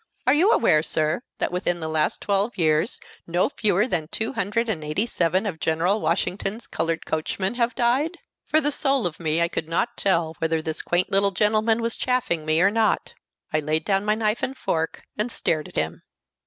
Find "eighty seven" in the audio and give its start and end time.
4.83-5.45